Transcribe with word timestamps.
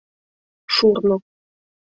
ШУРНО 0.75 1.11